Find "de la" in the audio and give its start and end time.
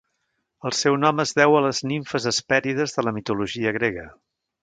2.97-3.13